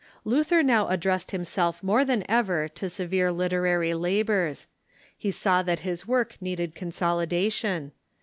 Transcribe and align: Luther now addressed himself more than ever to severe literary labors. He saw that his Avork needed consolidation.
Luther 0.25 0.63
now 0.63 0.87
addressed 0.87 1.29
himself 1.29 1.83
more 1.83 2.03
than 2.03 2.23
ever 2.27 2.67
to 2.69 2.89
severe 2.89 3.31
literary 3.31 3.93
labors. 3.93 4.65
He 5.15 5.29
saw 5.29 5.61
that 5.61 5.81
his 5.81 6.05
Avork 6.05 6.41
needed 6.41 6.73
consolidation. 6.73 7.91